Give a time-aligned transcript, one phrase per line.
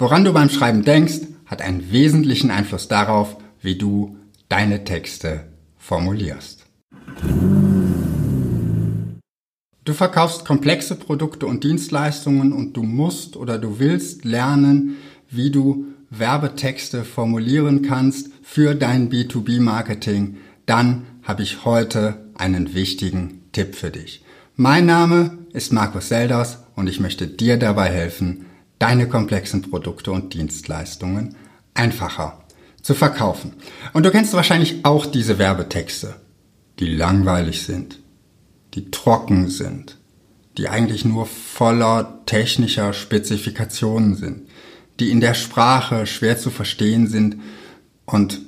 [0.00, 4.16] Woran du beim Schreiben denkst, hat einen wesentlichen Einfluss darauf, wie du
[4.48, 5.44] deine Texte
[5.76, 6.64] formulierst.
[9.84, 14.96] Du verkaufst komplexe Produkte und Dienstleistungen und du musst oder du willst lernen,
[15.28, 23.74] wie du Werbetexte formulieren kannst für dein B2B-Marketing, dann habe ich heute einen wichtigen Tipp
[23.74, 24.24] für dich.
[24.56, 28.46] Mein Name ist Markus Selders und ich möchte dir dabei helfen,
[28.80, 31.36] deine komplexen Produkte und Dienstleistungen
[31.74, 32.44] einfacher
[32.82, 33.52] zu verkaufen.
[33.92, 36.16] Und du kennst wahrscheinlich auch diese Werbetexte,
[36.80, 38.00] die langweilig sind,
[38.74, 39.98] die trocken sind,
[40.56, 44.48] die eigentlich nur voller technischer Spezifikationen sind,
[44.98, 47.36] die in der Sprache schwer zu verstehen sind
[48.06, 48.40] und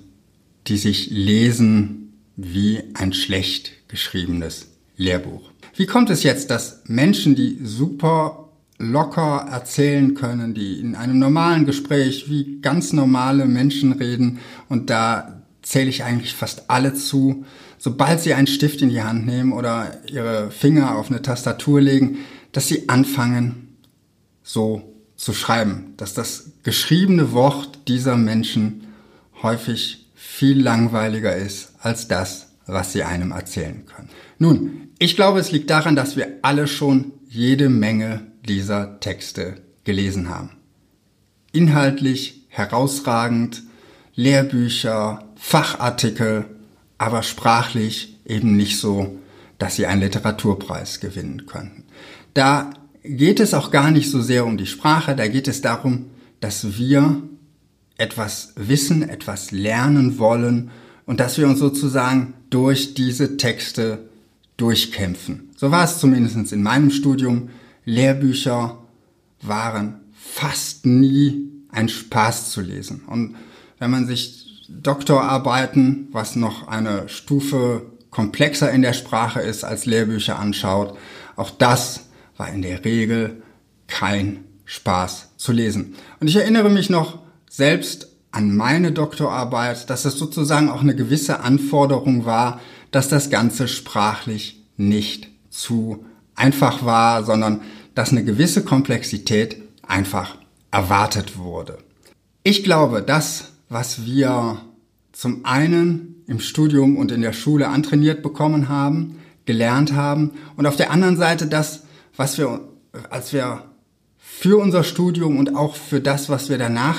[0.66, 5.50] die sich lesen wie ein schlecht geschriebenes Lehrbuch.
[5.76, 11.66] Wie kommt es jetzt, dass Menschen, die super locker erzählen können, die in einem normalen
[11.66, 14.40] Gespräch wie ganz normale Menschen reden.
[14.68, 17.44] Und da zähle ich eigentlich fast alle zu,
[17.78, 22.18] sobald sie einen Stift in die Hand nehmen oder ihre Finger auf eine Tastatur legen,
[22.52, 23.76] dass sie anfangen
[24.42, 24.82] so
[25.16, 28.88] zu schreiben, dass das geschriebene Wort dieser Menschen
[29.42, 34.08] häufig viel langweiliger ist als das, was sie einem erzählen können.
[34.38, 40.28] Nun, ich glaube, es liegt daran, dass wir alle schon jede Menge dieser Texte gelesen
[40.28, 40.50] haben.
[41.52, 43.62] Inhaltlich herausragend,
[44.14, 46.46] Lehrbücher, Fachartikel,
[46.98, 49.18] aber sprachlich eben nicht so,
[49.58, 51.84] dass sie einen Literaturpreis gewinnen könnten.
[52.34, 52.70] Da
[53.02, 56.06] geht es auch gar nicht so sehr um die Sprache, da geht es darum,
[56.40, 57.22] dass wir
[57.96, 60.70] etwas wissen, etwas lernen wollen
[61.06, 64.08] und dass wir uns sozusagen durch diese Texte
[64.56, 65.50] durchkämpfen.
[65.56, 67.50] So war es zumindest in meinem Studium.
[67.84, 68.78] Lehrbücher
[69.40, 73.02] waren fast nie ein Spaß zu lesen.
[73.06, 73.36] Und
[73.78, 80.38] wenn man sich Doktorarbeiten, was noch eine Stufe komplexer in der Sprache ist als Lehrbücher
[80.38, 80.96] anschaut,
[81.36, 82.04] auch das
[82.36, 83.42] war in der Regel
[83.88, 85.94] kein Spaß zu lesen.
[86.20, 87.18] Und ich erinnere mich noch
[87.50, 92.60] selbst an meine Doktorarbeit, dass es sozusagen auch eine gewisse Anforderung war,
[92.90, 97.62] dass das Ganze sprachlich nicht zu einfach war, sondern
[97.94, 99.56] dass eine gewisse Komplexität
[99.86, 100.36] einfach
[100.70, 101.78] erwartet wurde.
[102.42, 104.60] Ich glaube, das, was wir
[105.12, 110.76] zum einen im Studium und in der Schule antrainiert bekommen haben, gelernt haben und auf
[110.76, 111.84] der anderen Seite das,
[112.16, 112.60] was wir,
[113.10, 113.64] als wir
[114.18, 116.98] für unser Studium und auch für das, was wir danach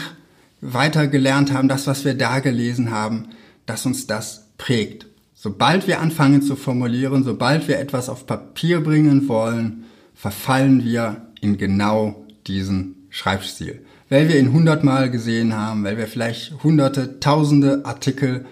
[0.62, 3.30] weiter gelernt haben, das, was wir da gelesen haben,
[3.66, 5.08] dass uns das prägt.
[5.44, 9.84] Sobald wir anfangen zu formulieren, sobald wir etwas auf Papier bringen wollen,
[10.16, 13.82] verfallen wir in genau diesen Schreibstil.
[14.08, 18.46] Weil wir ihn hundertmal gesehen haben, weil wir vielleicht hunderte, tausende Artikel,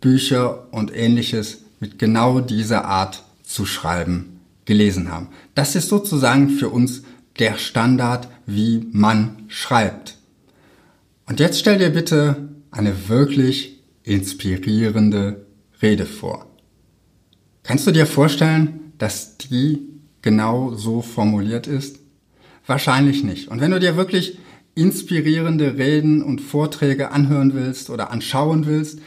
[0.00, 5.28] Bücher und ähnliches mit genau dieser Art zu schreiben gelesen haben.
[5.54, 7.02] Das ist sozusagen für uns
[7.38, 10.16] der Standard, wie man schreibt.
[11.26, 15.44] Und jetzt stell dir bitte eine wirklich inspirierende
[15.82, 16.46] Rede vor.
[17.62, 19.80] Kannst du dir vorstellen, dass die
[20.22, 22.00] genau so formuliert ist?
[22.66, 23.48] Wahrscheinlich nicht.
[23.48, 24.38] Und wenn du dir wirklich
[24.74, 29.00] inspirierende Reden und Vorträge anhören willst oder anschauen willst,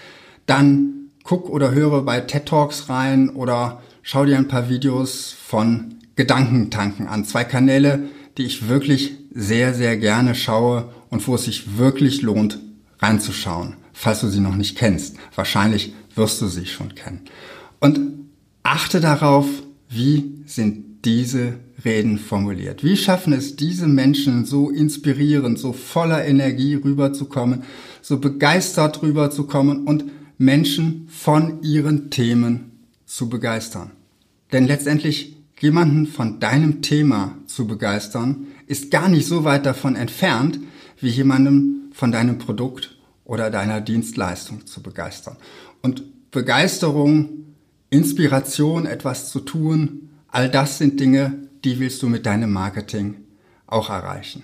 [0.46, 5.96] dann guck oder höre bei TED Talks rein oder schau dir ein paar Videos von
[6.16, 7.26] Gedankentanken an.
[7.26, 12.60] Zwei Kanäle, die ich wirklich sehr, sehr gerne schaue und wo es sich wirklich lohnt,
[13.00, 15.16] reinzuschauen, falls du sie noch nicht kennst.
[15.36, 17.22] Wahrscheinlich wirst du sie schon kennen.
[17.80, 18.00] Und
[18.64, 19.46] achte darauf,
[19.90, 22.84] wie sind diese Reden formuliert?
[22.84, 27.62] Wie schaffen es diese Menschen so inspirierend, so voller Energie rüberzukommen,
[28.02, 30.06] so begeistert rüberzukommen und
[30.40, 32.72] Menschen von ihren Themen
[33.06, 33.92] zu begeistern?
[34.52, 40.60] Denn letztendlich jemanden von deinem Thema zu begeistern, ist gar nicht so weit davon entfernt,
[41.00, 42.98] wie jemandem von deinem Produkt
[43.32, 45.38] oder deiner Dienstleistung zu begeistern.
[45.82, 47.56] Und Begeisterung,
[47.90, 53.22] Inspiration, etwas zu tun, all das sind Dinge, die willst du mit deinem Marketing
[53.68, 54.44] auch erreichen.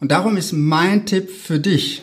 [0.00, 2.02] Und darum ist mein Tipp für dich,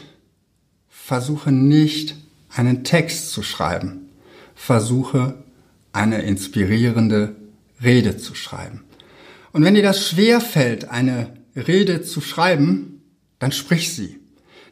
[0.88, 2.16] versuche nicht
[2.56, 4.08] einen Text zu schreiben,
[4.56, 5.44] versuche
[5.92, 7.36] eine inspirierende
[7.84, 8.86] Rede zu schreiben.
[9.52, 13.02] Und wenn dir das schwer fällt, eine Rede zu schreiben,
[13.40, 14.22] dann sprich sie.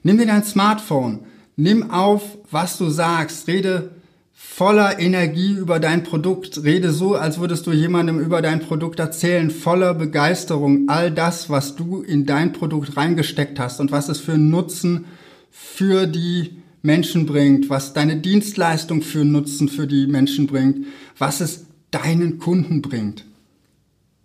[0.02, 1.26] Nimm dir dein Smartphone,
[1.56, 3.92] nimm auf, was du sagst, rede
[4.34, 6.64] voller Energie über dein Produkt.
[6.64, 10.90] Rede so, als würdest du jemandem über dein Produkt erzählen, voller Begeisterung.
[10.90, 15.06] All das, was du in dein Produkt reingesteckt hast und was es für Nutzen
[15.52, 20.88] für die Menschen bringt, was deine Dienstleistung für Nutzen für die Menschen bringt,
[21.18, 23.26] was es deinen Kunden bringt.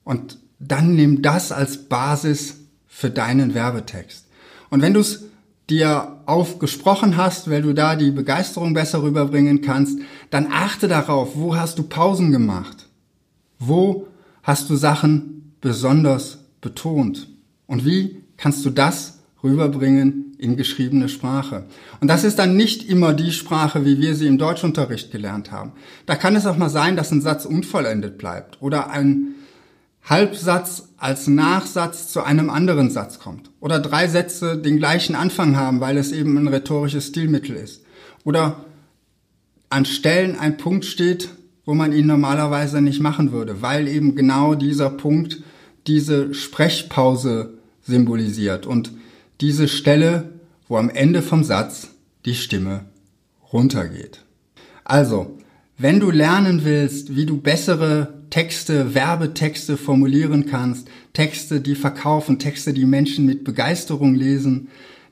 [0.02, 4.26] Und dann nimm das als Basis für deinen Werbetext.
[4.70, 5.24] Und wenn du es
[5.68, 9.98] dir aufgesprochen hast, weil du da die Begeisterung besser rüberbringen kannst,
[10.30, 12.88] dann achte darauf, wo hast du Pausen gemacht?
[13.58, 14.06] Wo
[14.42, 17.28] hast du Sachen besonders betont?
[17.66, 21.64] Und wie kannst du das rüberbringen in geschriebene Sprache?
[22.00, 25.72] Und das ist dann nicht immer die Sprache, wie wir sie im Deutschunterricht gelernt haben.
[26.06, 29.34] Da kann es auch mal sein, dass ein Satz unvollendet bleibt oder ein
[30.06, 33.50] Halbsatz als Nachsatz zu einem anderen Satz kommt.
[33.60, 37.82] Oder drei Sätze den gleichen Anfang haben, weil es eben ein rhetorisches Stilmittel ist.
[38.24, 38.64] Oder
[39.68, 41.30] an Stellen ein Punkt steht,
[41.64, 45.42] wo man ihn normalerweise nicht machen würde, weil eben genau dieser Punkt
[45.88, 48.92] diese Sprechpause symbolisiert und
[49.40, 50.30] diese Stelle,
[50.68, 51.88] wo am Ende vom Satz
[52.24, 52.84] die Stimme
[53.52, 54.22] runtergeht.
[54.84, 55.36] Also,
[55.78, 62.72] wenn du lernen willst, wie du bessere Texte, Werbetexte formulieren kannst, Texte, die verkaufen, Texte,
[62.72, 64.68] die Menschen mit Begeisterung lesen,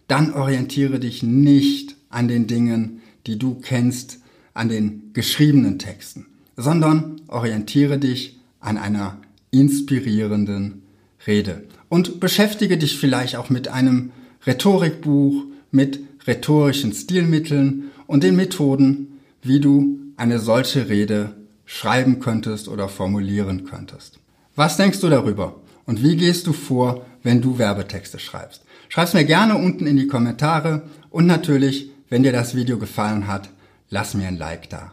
[0.09, 4.21] dann orientiere dich nicht an den Dingen, die du kennst,
[4.53, 6.27] an den geschriebenen Texten,
[6.57, 9.19] sondern orientiere dich an einer
[9.51, 10.83] inspirierenden
[11.27, 11.65] Rede.
[11.89, 14.13] Und beschäftige dich vielleicht auch mit einem
[14.47, 21.35] Rhetorikbuch, mit rhetorischen Stilmitteln und den Methoden, wie du eine solche Rede
[21.67, 24.19] schreiben könntest oder formulieren könntest.
[24.57, 25.57] Was denkst du darüber?
[25.87, 28.63] Und wie gehst du vor, wenn du Werbetexte schreibst?
[28.89, 33.51] Schreib's mir gerne unten in die Kommentare und natürlich, wenn dir das Video gefallen hat,
[33.91, 34.93] lass mir ein Like da.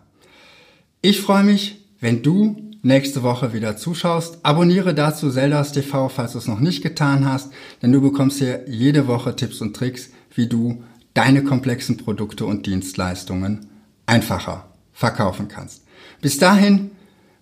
[1.01, 4.39] Ich freue mich, wenn du nächste Woche wieder zuschaust.
[4.43, 7.51] Abonniere dazu Zeldas TV, falls du es noch nicht getan hast,
[7.81, 10.83] denn du bekommst hier jede Woche Tipps und Tricks, wie du
[11.13, 13.67] deine komplexen Produkte und Dienstleistungen
[14.05, 15.80] einfacher verkaufen kannst.
[16.21, 16.91] Bis dahin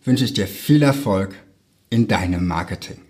[0.03, 1.35] wünsche ich dir viel Erfolg
[1.89, 3.01] in deinem Marketing.